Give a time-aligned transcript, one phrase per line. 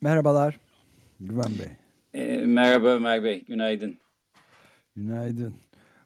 [0.00, 0.60] Merhabalar
[1.20, 1.76] Güven Bey.
[2.22, 3.98] E, merhaba Ömer Bey, günaydın.
[4.96, 5.54] Günaydın.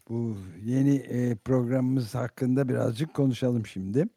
[0.08, 4.08] Bu yeni e, programımız hakkında birazcık konuşalım şimdi.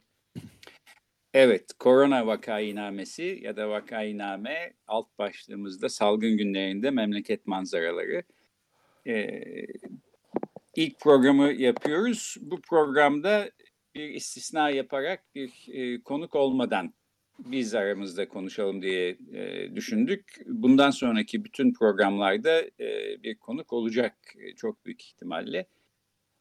[1.34, 8.24] Evet, korona vakainamesi ya da vakainame alt başlığımızda salgın günlerinde memleket manzaraları.
[9.08, 9.42] Ee,
[10.76, 12.38] ilk programı yapıyoruz.
[12.42, 13.52] Bu programda
[13.96, 16.94] bir istisna yaparak bir e, konuk olmadan
[17.40, 20.42] biz aramızda konuşalım diye e, düşündük.
[20.46, 25.66] Bundan sonraki bütün programlarda e, bir konuk olacak e, çok büyük ihtimalle.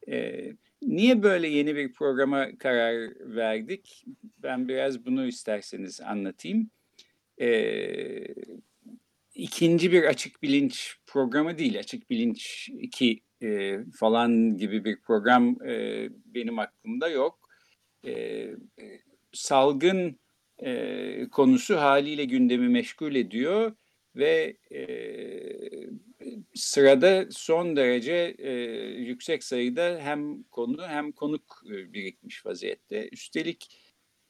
[0.08, 0.42] E,
[0.82, 4.04] niye böyle yeni bir programa karar verdik?
[4.42, 6.70] Ben biraz bunu isterseniz anlatayım.
[7.40, 7.48] E,
[9.34, 16.08] ikinci bir açık bilinç programı değil, açık bilinç iki e, falan gibi bir program e,
[16.34, 17.38] benim aklımda yok.
[18.06, 18.46] E,
[19.32, 20.18] salgın
[20.64, 23.72] e, konusu haliyle gündemi meşgul ediyor
[24.16, 24.84] ve e,
[26.54, 28.52] sırada son derece e,
[28.98, 33.08] yüksek sayıda hem konu hem konuk e, birikmiş vaziyette.
[33.12, 33.78] Üstelik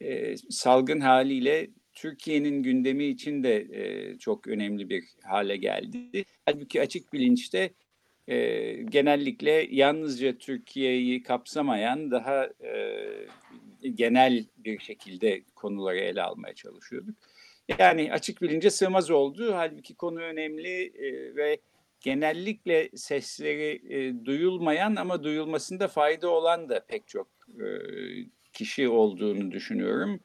[0.01, 6.25] e, salgın haliyle Türkiye'nin gündemi için de e, çok önemli bir hale geldi.
[6.47, 7.71] Halbuki açık bilinçte
[8.29, 13.01] e, genellikle yalnızca Türkiye'yi kapsamayan daha e,
[13.95, 17.17] genel bir şekilde konuları ele almaya çalışıyorduk.
[17.79, 19.55] Yani açık bilince sığmaz oldu.
[19.55, 21.59] Halbuki konu önemli e, ve
[22.01, 27.67] genellikle sesleri e, duyulmayan ama duyulmasında fayda olan da pek çok e,
[28.53, 30.21] kişi olduğunu düşünüyorum.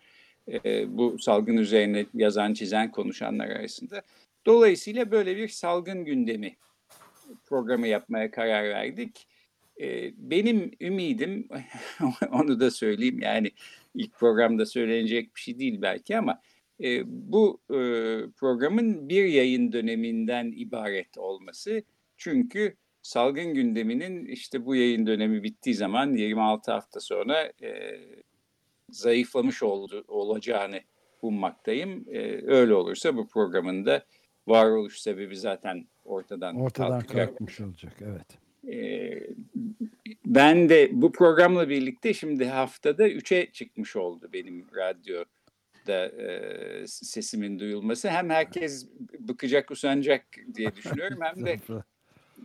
[0.88, 4.02] Bu salgın üzerine yazan, çizen, konuşanlar arasında.
[4.46, 6.56] Dolayısıyla böyle bir salgın gündemi
[7.46, 9.28] programı yapmaya karar verdik.
[10.18, 11.48] Benim ümidim,
[12.32, 13.52] onu da söyleyeyim yani
[13.96, 16.42] ilk programda söylenecek bir şey değil belki ama
[16.84, 17.76] e, bu e,
[18.38, 21.84] programın bir yayın döneminden ibaret olması.
[22.18, 28.00] Çünkü salgın gündeminin işte bu yayın dönemi bittiği zaman 26 hafta sonra e,
[28.90, 30.80] zayıflamış oldu, olacağını
[31.22, 32.06] ummaktayım.
[32.12, 34.06] E, öyle olursa bu programın da
[34.48, 37.94] varoluş sebebi zaten ortadan, ortadan kalkmış olacak.
[38.02, 38.39] Evet.
[38.68, 39.12] E,
[40.26, 45.24] ben de bu programla birlikte şimdi haftada 3'e çıkmış oldu benim radyo
[45.88, 48.10] da e, sesimin duyulması.
[48.10, 48.88] Hem herkes
[49.20, 50.26] bıkacak, usanacak
[50.56, 51.60] diye düşünüyorum hem de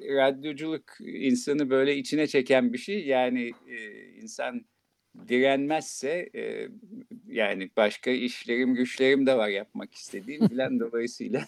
[0.01, 3.07] radyoculuk insanı böyle içine çeken bir şey.
[3.07, 4.65] Yani e, insan
[5.29, 6.69] direnmezse e,
[7.27, 11.47] yani başka işlerim, güçlerim de var yapmak istediğim falan dolayısıyla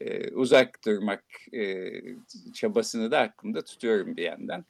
[0.00, 1.92] e, uzak durmak e,
[2.54, 4.64] çabasını da aklımda tutuyorum bir yandan.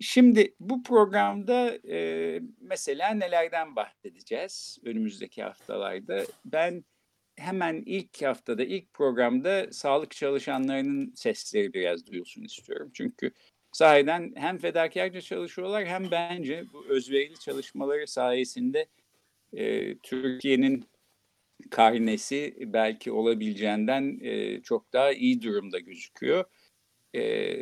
[0.00, 6.24] Şimdi bu programda e, mesela nelerden bahsedeceğiz önümüzdeki haftalarda?
[6.44, 6.84] Ben
[7.36, 12.90] hemen ilk haftada, ilk programda sağlık çalışanlarının sesleri biraz duyulsun istiyorum.
[12.94, 13.30] Çünkü
[13.72, 18.86] sahiden hem fedakarca çalışıyorlar hem bence bu özverili çalışmaları sayesinde
[19.52, 20.84] e, Türkiye'nin
[21.70, 26.44] karnesi belki olabileceğinden e, çok daha iyi durumda gözüküyor.
[27.14, 27.56] E,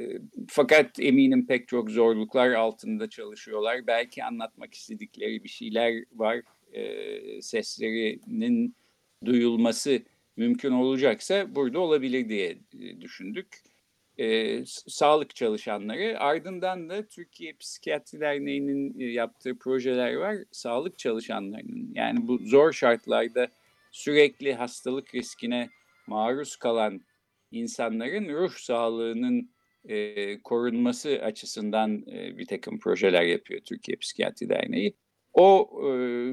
[0.48, 3.86] fakat eminim pek çok zorluklar altında çalışıyorlar.
[3.86, 6.42] Belki anlatmak istedikleri bir şeyler var.
[6.72, 8.74] E, seslerinin
[9.24, 10.02] duyulması
[10.36, 12.58] mümkün olacaksa burada olabilir diye
[13.00, 13.48] düşündük.
[14.18, 20.36] E, sağlık çalışanları ardından da Türkiye Psikiyatri Derneği'nin yaptığı projeler var.
[20.52, 23.48] Sağlık çalışanlarının yani bu zor şartlarda
[23.98, 25.70] sürekli hastalık riskine
[26.06, 27.00] maruz kalan
[27.50, 29.50] insanların ruh sağlığının
[29.84, 34.96] e, korunması açısından e, bir takım projeler yapıyor Türkiye Psikiyatri Derneği.
[35.32, 35.90] O e,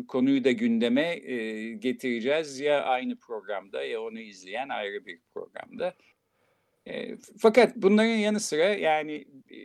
[0.08, 5.96] konuyu da gündeme e, getireceğiz ya aynı programda ya onu izleyen ayrı bir programda.
[6.88, 9.16] E, fakat bunların yanı sıra yani
[9.52, 9.58] e,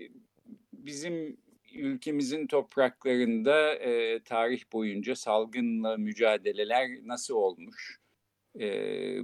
[0.72, 1.36] bizim
[1.74, 8.00] ülkemizin topraklarında e, tarih boyunca salgınla mücadeleler nasıl olmuş?
[8.60, 8.66] E,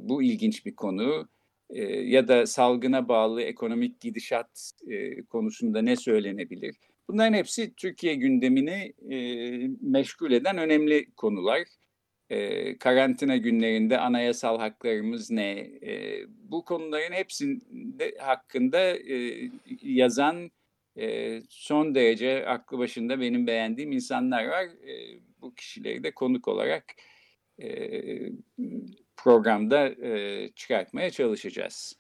[0.09, 1.29] bu ilginç bir konu
[1.71, 6.77] e, ya da salgına bağlı ekonomik gidişat e, konusunda ne söylenebilir?
[7.09, 9.19] Bunların hepsi Türkiye gündemini e,
[9.81, 11.63] meşgul eden önemli konular.
[12.31, 15.51] E, karantina günlerinde anayasal haklarımız ne?
[15.83, 19.51] E, bu konuların hepsinde hakkında e,
[19.83, 20.51] yazan
[20.97, 24.65] e, son derece aklı başında benim beğendiğim insanlar var.
[24.65, 26.85] E, bu kişileri de konuk olarak
[27.63, 27.69] e,
[29.17, 31.95] programda e, çıkartmaya çalışacağız.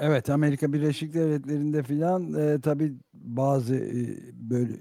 [0.00, 4.72] Evet Amerika Birleşik Devletleri'nde filan e, tabii bazı e, böyle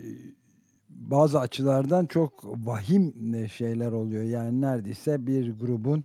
[0.89, 3.13] bazı açılardan çok vahim
[3.50, 4.24] şeyler oluyor.
[4.24, 6.03] Yani neredeyse bir grubun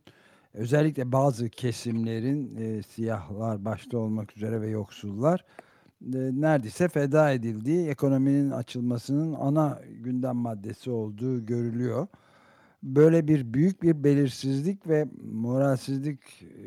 [0.55, 5.45] özellikle bazı kesimlerin e, siyahlar başta olmak üzere ve yoksullar
[6.01, 12.07] neredeyse feda edildiği ekonominin açılmasının ana gündem maddesi olduğu görülüyor.
[12.83, 16.67] Böyle bir büyük bir belirsizlik ve moralsizlik e,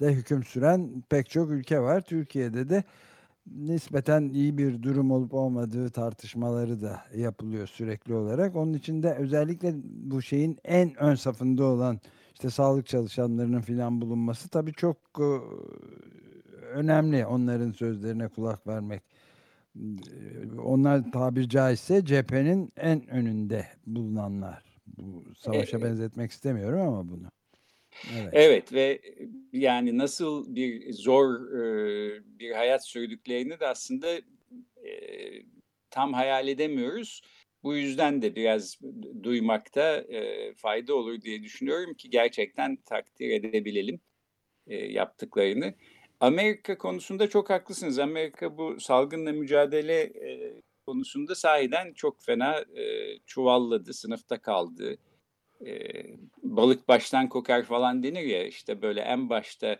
[0.00, 2.00] de hüküm süren pek çok ülke var.
[2.00, 2.84] Türkiye'de de
[3.56, 8.56] nispeten iyi bir durum olup olmadığı tartışmaları da yapılıyor sürekli olarak.
[8.56, 12.00] Onun için de özellikle bu şeyin en ön safında olan
[12.34, 15.28] işte sağlık çalışanlarının filan bulunması tabii çok e,
[16.68, 19.02] önemli onların sözlerine kulak vermek.
[20.64, 24.62] Onlar tabir caizse cephenin en önünde bulunanlar.
[24.86, 27.30] Bu savaşa benzetmek istemiyorum ama bunu.
[28.12, 28.28] Evet.
[28.32, 29.00] evet ve
[29.52, 31.40] yani nasıl bir zor
[32.38, 34.08] bir hayat sürdüklerini de aslında
[35.90, 37.22] tam hayal edemiyoruz.
[37.62, 38.78] Bu yüzden de biraz
[39.22, 40.04] duymakta
[40.56, 44.00] fayda olur diye düşünüyorum ki gerçekten takdir edebilelim
[44.66, 45.74] yaptıklarını.
[46.20, 47.98] Amerika konusunda çok haklısınız.
[47.98, 50.12] Amerika bu salgınla mücadele
[50.86, 52.64] konusunda sahiden çok fena
[53.26, 54.98] çuvalladı, sınıfta kaldı
[55.66, 55.92] e,
[56.42, 59.76] balık baştan kokar falan denir ya işte böyle en başta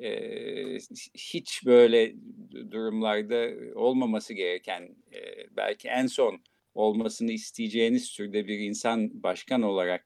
[0.00, 0.78] e,
[1.14, 2.14] hiç böyle
[2.70, 4.82] durumlarda olmaması gereken
[5.12, 6.40] e, belki en son
[6.74, 10.04] olmasını isteyeceğiniz türde bir insan başkan olarak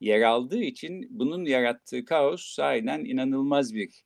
[0.00, 4.02] yer aldığı için bunun yarattığı kaos sahiden inanılmaz bir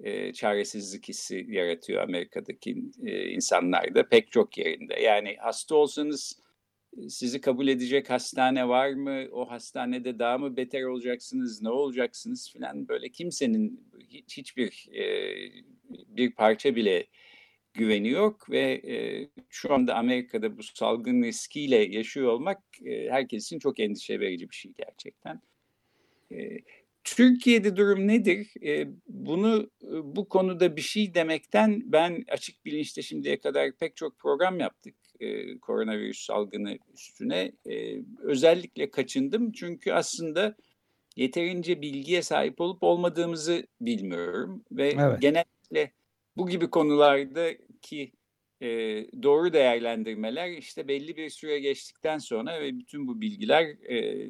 [0.00, 5.00] e, çaresizlik hissi yaratıyor Amerika'daki e, insanlarda pek çok yerinde.
[5.00, 6.46] Yani hasta olsanız
[7.08, 9.24] sizi kabul edecek hastane var mı?
[9.32, 11.62] O hastanede daha mı beter olacaksınız?
[11.62, 15.04] Ne olacaksınız filan böyle kimsenin hiç, hiçbir e,
[15.90, 17.06] bir parça bile
[17.74, 23.80] güveni yok ve e, şu anda Amerika'da bu salgın riskiyle yaşıyor olmak e, herkes çok
[23.80, 25.40] endişe verici bir şey gerçekten.
[26.32, 26.58] E,
[27.06, 28.48] Türkiye'de durum nedir?
[28.66, 29.70] E, bunu
[30.02, 35.58] bu konuda bir şey demekten ben açık bilinçte şimdiye kadar pek çok program yaptık e,
[35.58, 39.52] koronavirüs salgını üstüne e, özellikle kaçındım.
[39.52, 40.56] Çünkü aslında
[41.16, 44.64] yeterince bilgiye sahip olup olmadığımızı bilmiyorum.
[44.72, 45.20] Ve evet.
[45.20, 45.92] genellikle
[46.36, 48.12] bu gibi konulardaki
[48.60, 48.68] e,
[49.22, 54.28] doğru değerlendirmeler işte belli bir süre geçtikten sonra ve bütün bu bilgiler e,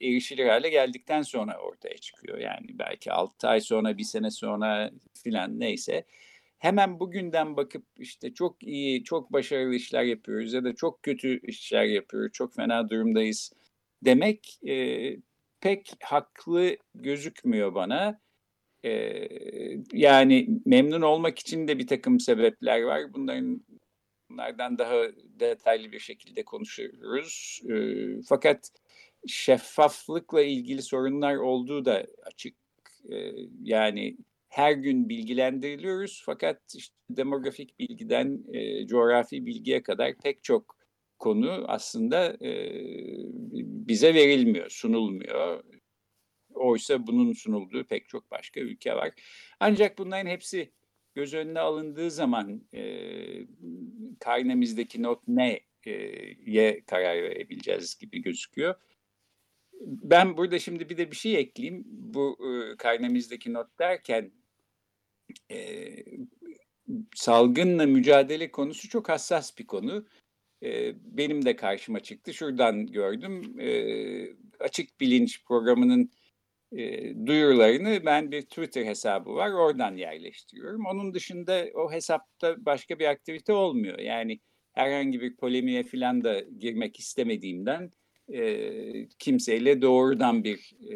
[0.00, 2.38] erişilir hale geldikten sonra ortaya çıkıyor.
[2.38, 4.90] Yani belki 6 ay sonra, bir sene sonra
[5.24, 6.04] filan neyse
[6.58, 11.84] hemen bugünden bakıp işte çok iyi, çok başarılı işler yapıyoruz ya da çok kötü işler
[11.84, 13.52] yapıyoruz, çok fena durumdayız
[14.04, 15.16] demek e,
[15.60, 18.20] pek haklı gözükmüyor bana.
[18.84, 19.28] E,
[19.92, 23.14] yani memnun olmak için de bir takım sebepler var.
[23.14, 23.64] Bunların
[24.30, 24.94] bunlardan daha
[25.40, 27.62] detaylı bir şekilde konuşuruz.
[27.70, 27.76] E,
[28.28, 28.70] fakat
[29.28, 32.54] şeffaflıkla ilgili sorunlar olduğu da açık.
[33.12, 33.32] E,
[33.62, 34.16] yani
[34.48, 40.78] her gün bilgilendiriliyoruz fakat işte demografik bilgiden e, coğrafi bilgiye kadar pek çok
[41.18, 42.82] konu aslında e,
[43.88, 45.64] bize verilmiyor, sunulmuyor.
[46.54, 49.10] Oysa bunun sunulduğu pek çok başka ülke var.
[49.60, 50.72] Ancak bunların hepsi
[51.14, 52.82] göz önüne alındığı zaman e,
[54.20, 55.92] karnemizdeki not ne e,
[56.46, 58.74] ye karar verebileceğiz gibi gözüküyor.
[59.80, 61.84] Ben burada şimdi bir de bir şey ekleyeyim.
[61.86, 64.32] Bu e, karnemizdeki not derken
[65.50, 65.88] e,
[67.14, 70.06] salgınla mücadele konusu çok hassas bir konu.
[70.62, 72.34] E, benim de karşıma çıktı.
[72.34, 73.60] Şuradan gördüm.
[73.60, 73.68] E,
[74.60, 76.10] Açık Bilinç programının
[76.72, 79.52] e, duyurularını ben bir Twitter hesabı var.
[79.52, 80.86] Oradan yerleştiriyorum.
[80.86, 83.98] Onun dışında o hesapta başka bir aktivite olmuyor.
[83.98, 84.40] Yani
[84.72, 87.92] herhangi bir polemiğe falan da girmek istemediğimden
[88.32, 90.94] e, kimseyle doğrudan bir e,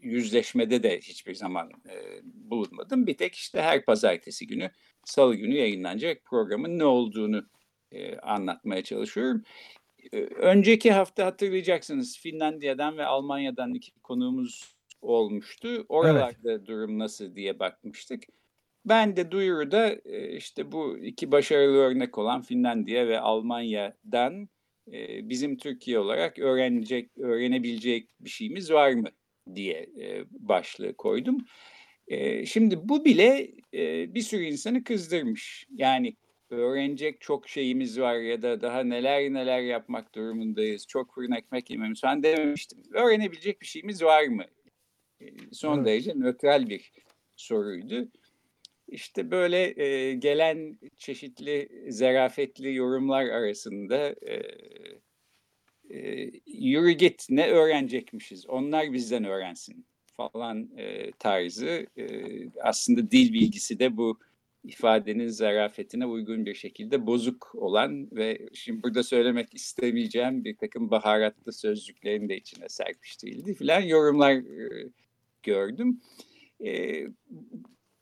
[0.00, 3.06] yüzleşmede de hiçbir zaman e, bulunmadım.
[3.06, 4.70] Bir tek işte her pazartesi günü,
[5.04, 7.46] salı günü yayınlanacak programın ne olduğunu
[7.92, 9.42] e, anlatmaya çalışıyorum.
[10.12, 15.86] E, önceki hafta hatırlayacaksınız Finlandiya'dan ve Almanya'dan iki konuğumuz olmuştu.
[15.88, 16.66] Oralarda evet.
[16.66, 18.24] durum nasıl diye bakmıştık.
[18.84, 24.48] Ben de duyuruda e, işte bu iki başarılı örnek olan Finlandiya ve Almanya'dan
[24.92, 29.08] e, bizim Türkiye olarak öğrenecek, öğrenebilecek bir şeyimiz var mı
[29.54, 31.44] diye e, başlığı koydum.
[32.46, 33.50] Şimdi bu bile
[34.14, 35.66] bir sürü insanı kızdırmış.
[35.70, 36.16] Yani
[36.50, 40.86] öğrenecek çok şeyimiz var ya da daha neler neler yapmak durumundayız.
[40.86, 42.82] Çok fırın ekmek yememiz falan dememiştim.
[42.94, 44.44] Öğrenebilecek bir şeyimiz var mı?
[45.52, 45.86] Son evet.
[45.86, 46.92] derece nötral bir
[47.36, 48.08] soruydu.
[48.88, 54.42] İşte böyle e, gelen çeşitli zarafetli yorumlar arasında e,
[55.90, 62.06] e, yürü git ne öğrenecekmişiz onlar bizden öğrensin falan e, tarzı e,
[62.62, 64.18] aslında dil bilgisi de bu
[64.64, 71.52] ifadenin zarafetine uygun bir şekilde bozuk olan ve şimdi burada söylemek istemeyeceğim bir takım baharatlı
[71.52, 74.88] sözcüklerin de içine serpiştirildi filan yorumlar e,
[75.42, 76.00] gördüm.
[76.64, 77.02] E,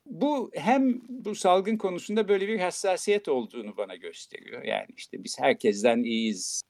[0.06, 4.62] bu hem bu salgın konusunda böyle bir hassasiyet olduğunu bana gösteriyor.
[4.62, 6.62] Yani işte biz herkesten iyiyiz,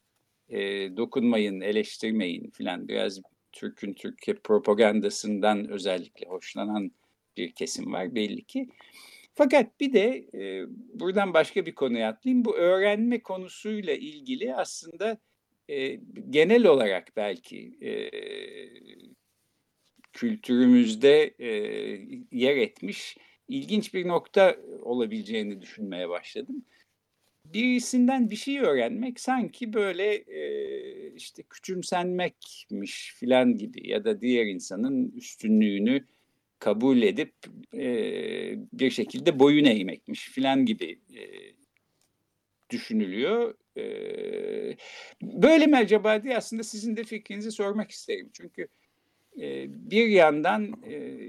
[0.49, 0.59] e,
[0.97, 3.21] dokunmayın, eleştirmeyin filan biraz
[3.53, 6.91] Türk'ün Türkiye propagandasından özellikle hoşlanan
[7.37, 8.69] bir kesim var belli ki.
[9.35, 10.67] Fakat bir de e,
[11.01, 12.45] buradan başka bir konuya atlayayım.
[12.45, 15.19] Bu öğrenme konusuyla ilgili aslında
[15.69, 16.01] e,
[16.31, 17.91] genel olarak belki e,
[20.17, 21.51] kültürümüzde e,
[22.33, 23.17] yer etmiş
[23.49, 26.65] ilginç bir nokta olabileceğini düşünmeye başladım.
[27.45, 35.11] Birisinden bir şey öğrenmek sanki böyle e, işte küçümsenmekmiş filan gibi ya da diğer insanın
[35.11, 36.05] üstünlüğünü
[36.59, 37.35] kabul edip
[37.75, 37.89] e,
[38.73, 41.23] bir şekilde boyun eğmekmiş filan gibi e,
[42.71, 43.55] düşünülüyor.
[43.77, 43.85] E,
[45.23, 48.31] böyle mi acaba diye aslında sizin de fikrinizi sormak isterim.
[48.33, 48.69] Çünkü
[49.67, 50.73] bir yandan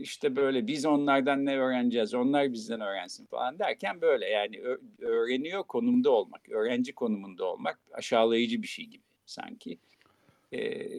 [0.01, 4.61] işte böyle biz onlardan ne öğreneceğiz, onlar bizden öğrensin falan derken böyle yani
[4.99, 9.77] öğreniyor konumda olmak, öğrenci konumunda olmak aşağılayıcı bir şey gibi sanki.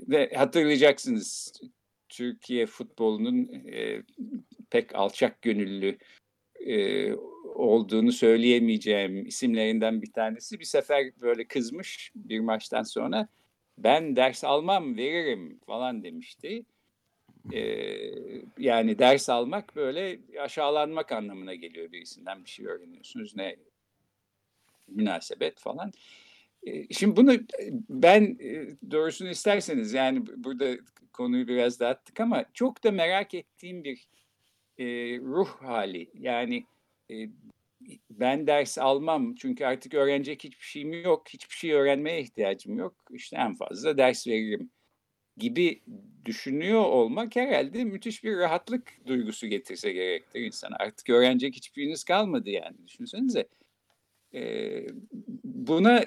[0.09, 1.53] Ve hatırlayacaksınız
[2.09, 3.51] Türkiye futbolunun
[4.71, 5.99] pek alçak gönüllü
[7.55, 13.29] olduğunu söyleyemeyeceğim isimlerinden bir tanesi bir sefer böyle kızmış bir maçtan sonra
[13.79, 16.65] ben ders almam veririm falan demişti.
[17.53, 18.13] Ee,
[18.59, 23.57] yani ders almak böyle aşağılanmak anlamına geliyor birisinden bir şey öğreniyorsunuz ne
[24.89, 25.93] münasebet falan.
[26.67, 27.33] Ee, şimdi bunu
[27.89, 28.39] ben
[28.91, 30.77] doğrusunu isterseniz yani burada
[31.13, 34.09] konuyu biraz dağıttık ama çok da merak ettiğim bir
[34.79, 34.85] e,
[35.19, 36.11] ruh hali.
[36.15, 36.65] Yani
[37.11, 37.15] e,
[38.11, 42.95] ben ders almam çünkü artık öğrenecek hiçbir şeyim yok, hiçbir şey öğrenmeye ihtiyacım yok.
[43.11, 44.71] İşte en fazla ders veririm
[45.39, 45.81] gibi
[46.25, 50.77] düşünüyor olmak herhalde müthiş bir rahatlık duygusu getirse gerektir insana.
[50.79, 53.49] Artık öğrenecek hiçbiriniz kalmadı yani düşünsenize.
[54.35, 54.87] Ee,
[55.45, 56.05] buna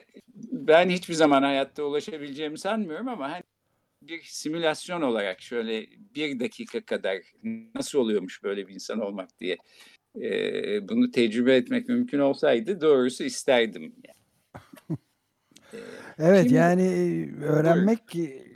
[0.52, 3.44] ben hiçbir zaman hayatta ulaşabileceğimi sanmıyorum ama hani
[4.02, 7.18] bir simülasyon olarak şöyle bir dakika kadar
[7.76, 9.58] nasıl oluyormuş böyle bir insan olmak diye
[10.22, 13.82] e, bunu tecrübe etmek mümkün olsaydı doğrusu isterdim.
[13.84, 14.98] Yani.
[15.74, 15.78] Ee,
[16.20, 16.88] evet Şimdi, yani
[17.44, 18.51] öğrenmek buyurun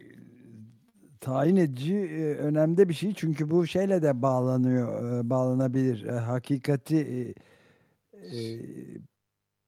[1.25, 1.95] tayin edici
[2.39, 3.13] önemli bir şey.
[3.13, 6.07] Çünkü bu şeyle de bağlanıyor bağlanabilir.
[6.07, 7.33] Hakikati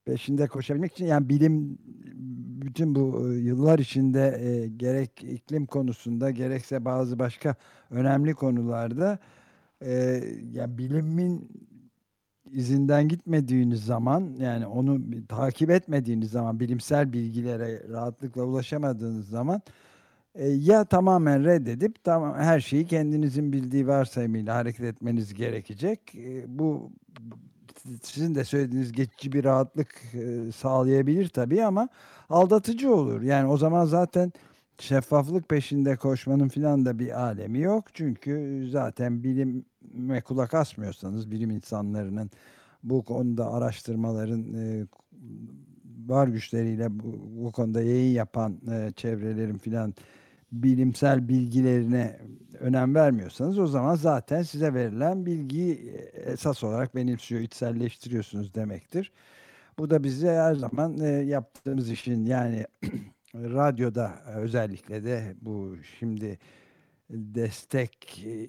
[0.06, 1.78] peşinde koşabilmek için yani bilim
[2.62, 7.56] bütün bu yıllar içinde gerek iklim konusunda gerekse bazı başka
[7.92, 9.20] önemli konularda
[10.52, 11.50] yani bilimin
[12.52, 19.87] izinden gitmediğiniz zaman yani onu takip etmediğiniz zaman bilimsel bilgilere rahatlıkla ulaşamadığınız zaman e,
[20.46, 26.16] ya tamamen reddedip tamam her şeyi kendinizin bildiği varsayımıyla hareket etmeniz gerekecek.
[26.16, 26.92] E, bu
[28.04, 31.90] sizin de söylediğiniz geçici bir rahatlık e, sağlayabilir tabii ama
[32.30, 33.22] aldatıcı olur.
[33.22, 34.34] Yani o zaman zaten
[34.80, 37.86] şeffaflık peşinde koşmanın filan da bir alemi yok.
[37.94, 42.32] Çünkü zaten bilime kulak asmıyorsanız bilim insanlarının
[42.84, 44.46] bu konuda araştırmaların
[46.08, 48.60] var güçleriyle bu, bu konuda yayın yapan
[48.96, 49.94] çevrelerin filan
[50.52, 52.20] bilimsel bilgilerine
[52.60, 59.12] önem vermiyorsanız o zaman zaten size verilen bilgiyi e, esas olarak benimsiyor, içselleştiriyorsunuz demektir.
[59.80, 62.66] Bu da bize her zaman e, yaptığımız işin yani
[63.36, 66.40] radyoda özellikle de bu şimdi
[67.10, 68.44] destek e,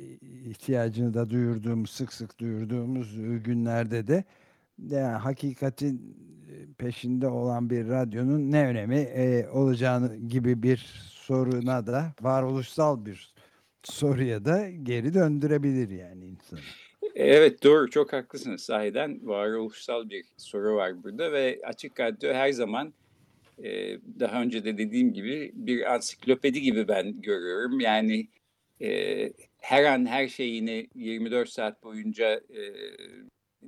[0.50, 4.24] ihtiyacını da duyurduğumuz, sık sık duyurduğumuz günlerde de
[4.78, 6.16] yani hakikatin
[6.78, 13.35] peşinde olan bir radyonun ne önemi e, olacağını gibi bir soruna da varoluşsal bir
[13.85, 16.61] soruya da geri döndürebilir yani insanı.
[17.14, 18.62] Evet doğru çok haklısınız.
[18.62, 22.94] Sahiden varoluşsal bir soru var burada ve Açık Radyo her zaman
[23.64, 27.80] e, daha önce de dediğim gibi bir ansiklopedi gibi ben görüyorum.
[27.80, 28.28] Yani
[28.82, 32.62] e, her an her şeyini 24 saat boyunca e,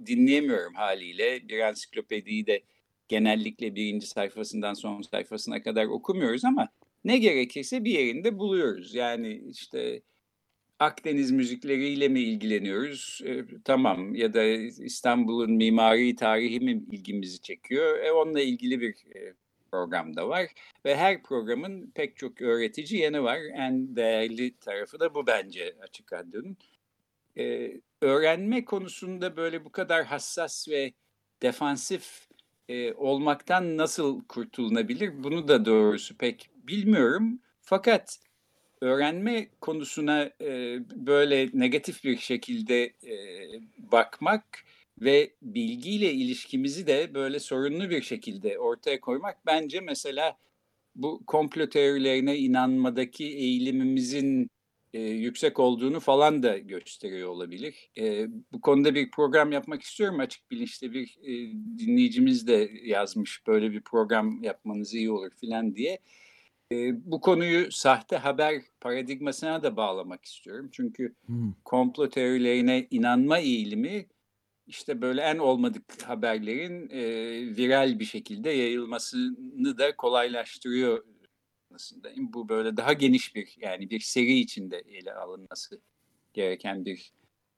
[0.07, 1.49] dinleyemiyorum haliyle.
[1.49, 2.63] Bir ansiklopediyi de
[3.09, 6.69] genellikle birinci sayfasından son sayfasına kadar okumuyoruz ama
[7.05, 8.95] ne gerekirse bir yerinde buluyoruz.
[8.95, 10.03] Yani işte
[10.81, 13.21] Akdeniz müzikleriyle mi ilgileniyoruz?
[13.25, 14.43] E, tamam ya da
[14.85, 17.99] İstanbul'un mimari tarihi mi ilgimizi çekiyor?
[17.99, 19.35] E, onunla ilgili bir e,
[19.73, 20.47] program da var
[20.85, 23.39] ve her programın pek çok öğretici yanı var.
[23.55, 26.57] En değerli tarafı da bu bence Açık Radyo'nun.
[27.39, 30.93] E, öğrenme konusunda böyle bu kadar hassas ve
[31.43, 32.29] defansif
[32.69, 35.23] e, olmaktan nasıl kurtulunabilir?
[35.25, 37.41] Bunu da doğrusu pek bilmiyorum.
[37.61, 38.19] Fakat
[38.81, 43.15] öğrenme konusuna e, böyle negatif bir şekilde e,
[43.79, 44.65] bakmak
[45.01, 50.37] ve bilgiyle ilişkimizi de böyle sorunlu bir şekilde ortaya koymak bence mesela
[50.97, 54.51] bu komplo teorilerine inanmadaki eğilimimizin
[54.95, 57.91] e, yüksek olduğunu falan da gösteriyor olabilir.
[57.99, 60.21] E, bu konuda bir program yapmak istiyorum.
[60.21, 61.33] Açık bilinçli bir e,
[61.79, 65.99] dinleyicimiz de yazmış böyle bir program yapmanız iyi olur filan diye.
[66.73, 70.69] E, bu konuyu sahte haber paradigmasına da bağlamak istiyorum.
[70.73, 71.53] Çünkü hmm.
[71.65, 74.07] komplo teorilerine inanma eğilimi
[74.67, 77.03] işte böyle en olmadık haberlerin e,
[77.57, 81.05] viral bir şekilde yayılmasını da kolaylaştırıyor
[81.75, 82.09] aslında.
[82.17, 85.81] Bu böyle daha geniş bir yani bir seri içinde ele alınması
[86.33, 87.13] gereken bir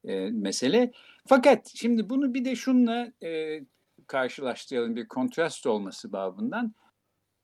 [0.04, 0.92] e, mesele.
[1.26, 3.61] Fakat şimdi bunu bir de şunla e,
[4.07, 6.75] karşılaştıralım bir kontrast olması babından.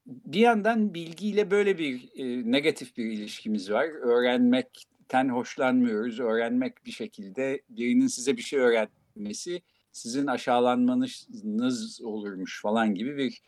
[0.09, 3.85] Bir yandan bilgiyle böyle bir e, negatif bir ilişkimiz var.
[3.85, 6.21] Öğrenmekten hoşlanmıyoruz.
[6.21, 13.41] Öğrenmek bir şekilde birinin size bir şey öğretmesi sizin aşağılanmanız olurmuş falan gibi bir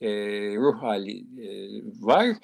[0.00, 0.10] e,
[0.56, 2.36] ruh hali e, var.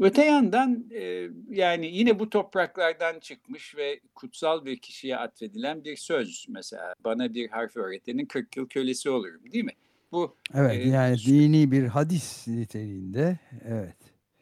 [0.00, 6.46] Öte yandan e, yani yine bu topraklardan çıkmış ve kutsal bir kişiye atfedilen bir söz
[6.48, 9.72] mesela bana bir harf öğretenin 40 yıl kölesi olurum değil mi?
[10.12, 13.96] Bu Evet e, yani dini bir hadis niteliğinde evet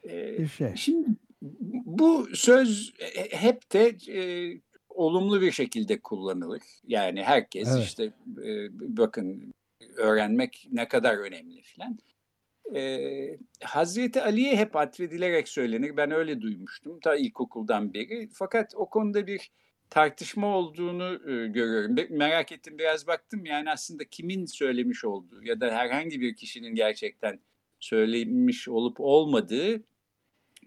[0.04, 0.76] e, bir şey.
[0.76, 1.08] Şimdi
[1.86, 2.94] bu söz
[3.30, 4.20] hep de e,
[4.88, 6.62] olumlu bir şekilde kullanılır.
[6.86, 7.84] Yani herkes evet.
[7.84, 8.04] işte
[8.44, 9.54] e, bakın
[9.96, 11.98] öğrenmek ne kadar önemli filan.
[12.74, 15.96] Ee, Hazreti Ali'ye hep atfedilerek söylenir.
[15.96, 18.28] Ben öyle duymuştum ta ilkokuldan beri.
[18.32, 19.50] Fakat o konuda bir
[19.90, 21.18] tartışma olduğunu
[21.52, 21.96] görüyorum.
[22.10, 27.40] Merak ettim biraz baktım yani aslında kimin söylemiş olduğu ya da herhangi bir kişinin gerçekten
[27.80, 29.82] söylemiş olup olmadığı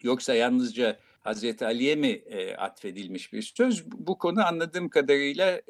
[0.03, 2.21] yoksa yalnızca Hazreti Ali'ye mi
[2.57, 3.91] atfedilmiş bir söz?
[3.91, 5.61] Bu konu anladığım kadarıyla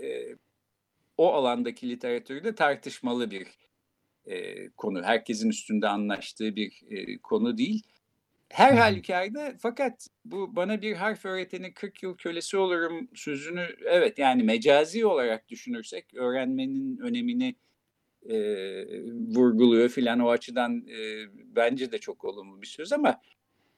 [1.17, 3.47] o alandaki literatürde tartışmalı bir
[4.77, 5.03] konu.
[5.03, 6.83] Herkesin üstünde anlaştığı bir
[7.23, 7.83] konu değil.
[8.49, 14.43] Her halükarda fakat bu bana bir harf öğretenin 40 yıl kölesi olurum sözünü evet yani
[14.43, 17.55] mecazi olarak düşünürsek öğrenmenin önemini
[18.29, 18.35] e,
[19.35, 23.21] vurguluyor filan o açıdan e, bence de çok olumlu bir söz ama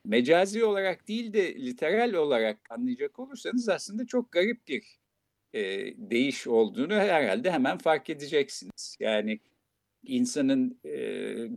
[0.05, 4.84] mecazi olarak değil de literal olarak anlayacak olursanız aslında çok garip bir
[5.53, 5.62] e,
[5.97, 8.97] değiş olduğunu herhalde hemen fark edeceksiniz.
[8.99, 9.39] Yani
[10.03, 10.99] insanın e,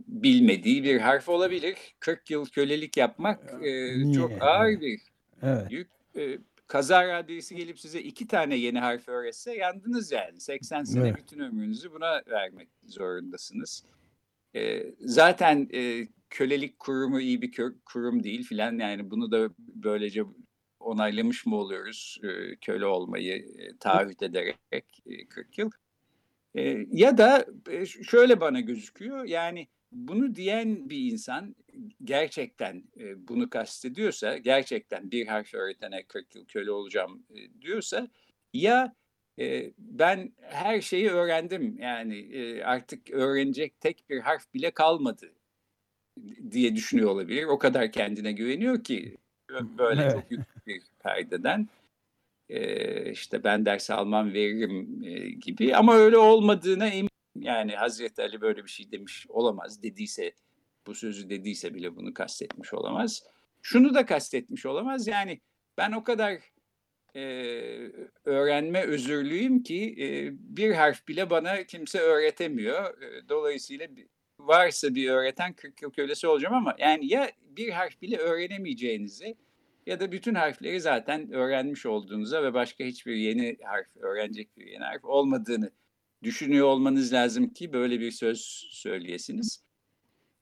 [0.07, 1.77] bilmediği bir harf olabilir.
[1.99, 5.01] 40 yıl kölelik yapmak e, çok ağır bir
[5.41, 5.71] evet.
[5.71, 5.89] yük.
[6.17, 10.39] E, kaza radyesi gelip size iki tane yeni harf öğretse yandınız yani.
[10.39, 11.17] 80 sene evet.
[11.17, 13.83] bütün ömrünüzü buna vermek zorundasınız.
[14.55, 17.51] E, zaten e, kölelik kurumu iyi bir
[17.85, 20.23] kurum değil filan yani bunu da böylece
[20.79, 25.69] onaylamış mı oluyoruz e, köle olmayı e, taahhüt ederek e, 40 yıl.
[26.55, 31.55] E, ya da e, şöyle bana gözüküyor yani bunu diyen bir insan
[32.03, 38.07] gerçekten e, bunu kastediyorsa gerçekten bir harf öğretene 40 yıl köle olacağım e, diyorsa
[38.53, 38.95] ya
[39.39, 45.31] e, ben her şeyi öğrendim yani e, artık öğrenecek tek bir harf bile kalmadı
[46.51, 47.43] diye düşünüyor olabilir.
[47.43, 49.17] O kadar kendine güveniyor ki
[49.77, 50.11] böyle evet.
[50.11, 51.67] çok yüksek bir perdeden
[52.49, 55.01] e, işte ben ders almam veririm
[55.39, 60.33] gibi ama öyle olmadığına emin yani Hazreti Ali böyle bir şey demiş olamaz dediyse
[60.87, 63.23] bu sözü dediyse bile bunu kastetmiş olamaz.
[63.61, 65.41] Şunu da kastetmiş olamaz yani
[65.77, 66.39] ben o kadar
[67.15, 67.21] e,
[68.25, 72.97] öğrenme özürlüyüm ki e, bir harf bile bana kimse öğretemiyor.
[73.29, 73.87] Dolayısıyla
[74.39, 79.35] varsa bir öğreten 40 yıl kölesi olacağım ama yani ya bir harf bile öğrenemeyeceğinizi
[79.85, 84.83] ya da bütün harfleri zaten öğrenmiş olduğunuza ve başka hiçbir yeni harf öğrenecek bir yeni
[84.83, 85.71] harf olmadığını
[86.23, 89.65] düşünüyor olmanız lazım ki böyle bir söz söyleyesiniz.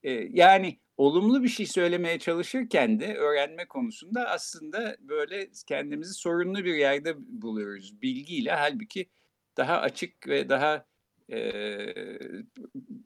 [0.03, 6.75] Ee, yani olumlu bir şey söylemeye çalışırken de öğrenme konusunda aslında böyle kendimizi sorunlu bir
[6.75, 8.51] yerde buluyoruz bilgiyle.
[8.51, 9.09] Halbuki
[9.57, 10.85] daha açık ve daha
[11.31, 11.37] e,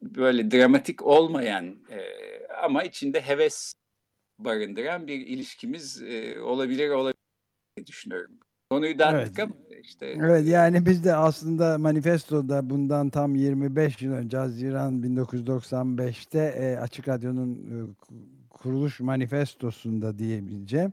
[0.02, 2.00] böyle dramatik olmayan e,
[2.62, 3.74] ama içinde heves
[4.38, 8.38] barındıran bir ilişkimiz e, olabilir olabilir düşünüyorum.
[8.70, 9.50] Konuyu dağıttık evet.
[9.50, 10.06] ama işte.
[10.06, 17.08] Evet yani biz de aslında manifestoda bundan tam 25 yıl önce Haziran 1995'te e, Açık
[17.08, 17.76] Radyo'nun e,
[18.50, 20.92] kuruluş manifestosunda diyebileceğim.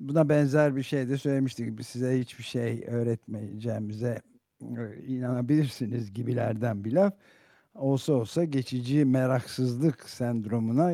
[0.00, 1.84] Buna benzer bir şey de söylemiştik.
[1.84, 4.22] Size hiçbir şey öğretmeyeceğimize
[4.62, 7.14] e, inanabilirsiniz gibilerden bir laf
[7.78, 10.92] olsa olsa geçici meraksızlık sendromuna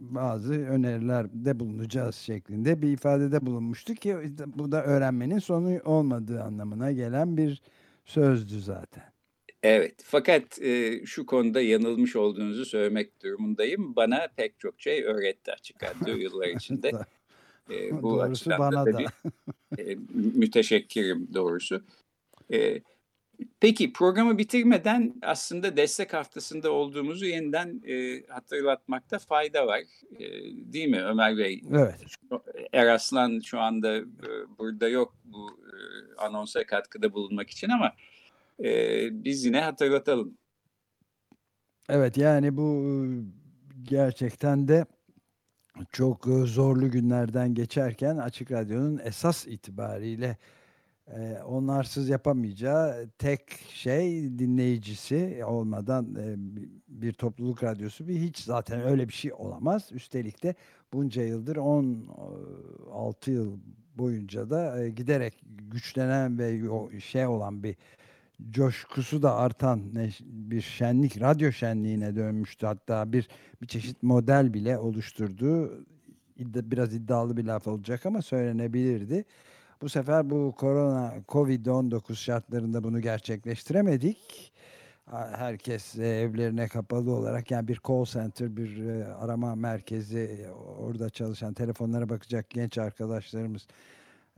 [0.00, 7.36] bazı önerilerde bulunacağız şeklinde bir ifadede bulunmuştu ki bu da öğrenmenin sonu olmadığı anlamına gelen
[7.36, 7.62] bir
[8.04, 9.14] sözdü zaten.
[9.62, 13.96] Evet fakat e, şu konuda yanılmış olduğunuzu söylemek durumundayım.
[13.96, 16.92] Bana pek çok şey öğretti açık radyo yıllar içinde.
[17.70, 18.98] e, bu doğrusu bana da.
[18.98, 19.08] Bir,
[19.78, 21.82] e, müteşekkirim doğrusu.
[22.52, 22.80] E,
[23.60, 29.80] Peki programı bitirmeden aslında destek haftasında olduğumuzu yeniden e, hatırlatmakta fayda var.
[30.18, 30.26] E,
[30.72, 31.62] değil mi Ömer Bey?
[31.70, 31.94] Evet.
[32.72, 34.04] Eraslan şu anda e,
[34.58, 35.76] burada yok bu e,
[36.16, 37.92] anonsa katkıda bulunmak için ama
[38.64, 40.38] e, biz yine hatırlatalım.
[41.88, 43.06] Evet yani bu
[43.82, 44.86] gerçekten de
[45.92, 50.36] çok zorlu günlerden geçerken Açık Radyo'nun esas itibariyle
[51.46, 56.16] onlarsız yapamayacağı tek şey dinleyicisi olmadan
[56.88, 59.88] bir topluluk radyosu bir hiç zaten öyle bir şey olamaz.
[59.92, 60.54] Üstelik de
[60.92, 63.58] bunca yıldır 16 yıl
[63.98, 66.60] boyunca da giderek güçlenen ve
[67.00, 67.76] şey olan bir
[68.50, 69.80] coşkusu da artan
[70.20, 72.66] bir şenlik, radyo şenliğine dönmüştü.
[72.66, 73.28] Hatta bir
[73.62, 75.84] bir çeşit model bile oluşturduğu
[76.38, 79.24] biraz iddialı bir laf olacak ama söylenebilirdi
[79.82, 84.52] bu sefer bu korona Covid-19 şartlarında bunu gerçekleştiremedik.
[85.36, 91.10] Herkes e, evlerine kapalı olarak yani bir call center, bir e, arama merkezi, e, orada
[91.10, 93.66] çalışan telefonlara bakacak genç arkadaşlarımız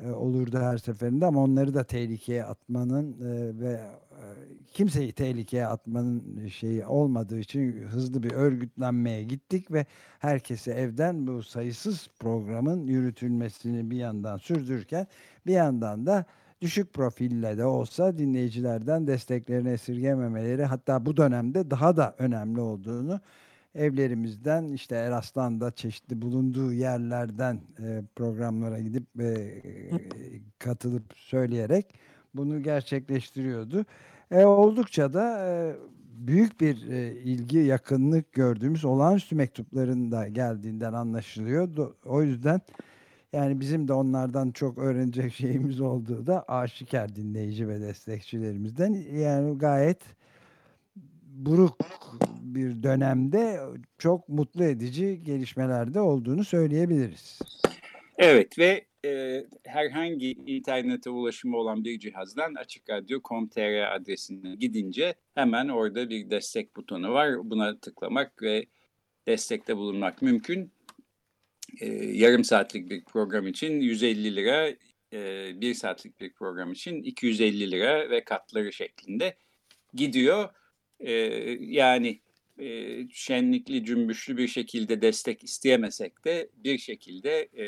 [0.05, 3.17] olurdu her seferinde ama onları da tehlikeye atmanın
[3.61, 3.81] ve
[4.73, 9.87] kimseyi tehlikeye atmanın şeyi olmadığı için hızlı bir örgütlenmeye gittik ve
[10.19, 15.07] herkese evden bu sayısız programın yürütülmesini bir yandan sürdürürken
[15.47, 16.25] bir yandan da
[16.61, 23.21] düşük profille de olsa dinleyicilerden desteklerini esirgememeleri hatta bu dönemde daha da önemli olduğunu
[23.77, 29.61] evlerimizden işte Eraslan'da çeşitli bulunduğu yerlerden e, programlara gidip e,
[30.59, 31.87] katılıp söyleyerek
[32.35, 33.85] bunu gerçekleştiriyordu.
[34.31, 35.75] E, oldukça da e,
[36.17, 41.95] büyük bir e, ilgi, yakınlık gördüğümüz olağanüstü mektupların da geldiğinden anlaşılıyor.
[42.05, 42.61] O yüzden
[43.33, 48.93] yani bizim de onlardan çok öğrenecek şeyimiz olduğu da aşikar dinleyici ve destekçilerimizden.
[48.93, 49.99] Yani gayet
[51.37, 51.77] buruk
[52.41, 53.61] bir dönemde
[53.99, 57.39] çok mutlu edici gelişmelerde olduğunu söyleyebiliriz.
[58.19, 66.31] Evet ve e, herhangi internete ulaşımı olan bir cihazdan Açık adresine gidince hemen orada bir
[66.31, 67.51] destek butonu var.
[67.51, 68.67] Buna tıklamak ve
[69.27, 70.73] destekte bulunmak mümkün.
[71.81, 74.69] E, yarım saatlik bir program için 150 lira,
[75.13, 79.37] e, bir saatlik bir program için 250 lira ve katları şeklinde
[79.95, 80.49] gidiyor.
[81.01, 81.13] E,
[81.61, 82.21] yani
[82.59, 87.67] e, şenlikli, cümbüşlü bir şekilde destek isteyemesek de bir şekilde e,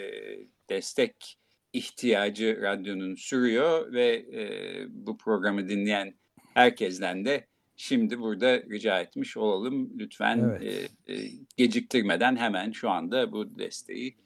[0.68, 1.38] destek
[1.72, 4.42] ihtiyacı radyonun sürüyor ve e,
[4.88, 6.14] bu programı dinleyen
[6.54, 9.98] herkesten de şimdi burada rica etmiş olalım.
[9.98, 10.90] Lütfen evet.
[11.06, 14.16] e, e, geciktirmeden hemen şu anda bu desteği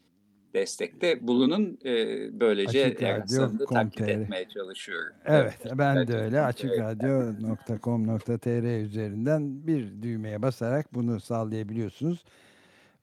[0.55, 1.79] destekte bulunun.
[1.85, 5.13] E, böylece Erksan'ı takip etmeye çalışıyorum.
[5.25, 6.41] Evet, evet ben de öyle.
[6.41, 12.25] Açıkradyo.com.tr üzerinden bir düğmeye basarak bunu sağlayabiliyorsunuz.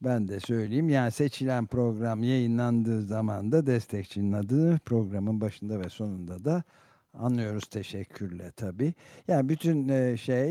[0.02, 0.90] Ben de söyleyeyim.
[0.90, 6.64] Yani seçilen program yayınlandığı zaman da destekçinin adını programın başında ve sonunda da
[7.14, 8.94] anlıyoruz teşekkürle tabii.
[9.28, 10.50] Yani bütün şey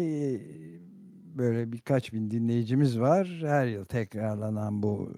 [1.34, 3.38] böyle birkaç bin dinleyicimiz var.
[3.40, 5.12] Her yıl tekrarlanan bu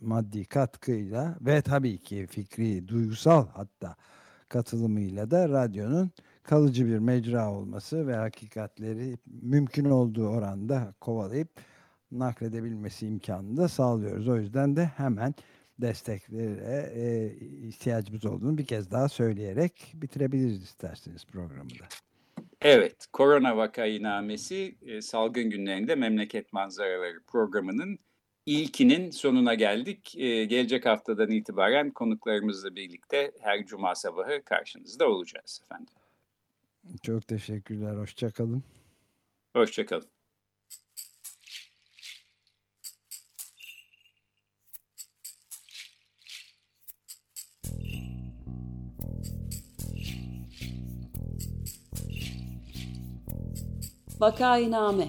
[0.00, 3.96] maddi katkıyla ve tabii ki fikri, duygusal hatta
[4.48, 6.10] katılımıyla da radyonun
[6.42, 11.48] kalıcı bir mecra olması ve hakikatleri mümkün olduğu oranda kovalayıp
[12.12, 14.28] nakledebilmesi imkanını da sağlıyoruz.
[14.28, 15.34] O yüzden de hemen
[15.78, 17.34] desteklere e,
[17.68, 21.84] ihtiyacımız olduğunu bir kez daha söyleyerek bitirebiliriz isterseniz programı da.
[22.62, 27.98] Evet, Korona Vakainamesi e, salgın günlerinde memleket manzaraları programının
[28.46, 30.16] ilkinin sonuna geldik.
[30.16, 35.94] E, gelecek haftadan itibaren konuklarımızla birlikte her cuma sabahı karşınızda olacağız efendim.
[37.02, 38.62] Çok teşekkürler, hoşçakalın.
[39.52, 40.08] Hoşçakalın.
[54.20, 55.08] Vakainame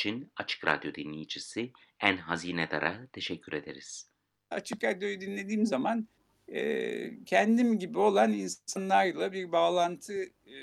[0.00, 4.08] için Açık Radyo dinleyicisi En Hazinedar'a teşekkür ederiz.
[4.50, 6.08] Açık Radyo'yu dinlediğim zaman
[6.48, 10.56] e, kendim gibi olan insanlarla bir bağlantı e,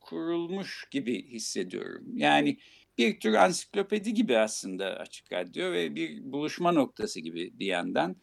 [0.00, 2.04] kurulmuş gibi hissediyorum.
[2.14, 2.58] Yani
[2.98, 8.16] bir tür ansiklopedi gibi aslında Açık Radyo ve bir buluşma noktası gibi bir yandan.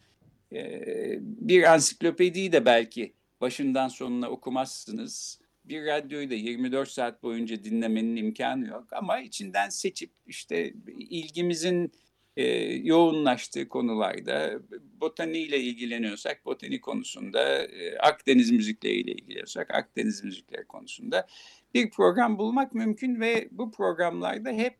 [0.52, 0.82] E,
[1.20, 8.66] bir ansiklopediyi de belki başından sonuna okumazsınız bir radyoyu da 24 saat boyunca dinlemenin imkanı
[8.66, 11.92] yok ama içinden seçip işte ilgimizin
[12.36, 14.60] e, yoğunlaştığı konularda
[15.00, 21.26] botaniyle ilgileniyorsak botani konusunda e, Akdeniz müzikleriyle ilgileniyorsak Akdeniz müzikleri konusunda
[21.74, 24.76] bir program bulmak mümkün ve bu programlarda hep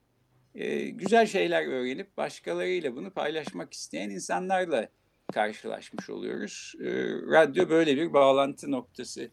[0.54, 4.88] e, güzel şeyler öğrenip başkalarıyla bunu paylaşmak isteyen insanlarla
[5.32, 6.74] karşılaşmış oluyoruz.
[6.80, 6.88] E,
[7.32, 9.30] radyo böyle bir bağlantı noktası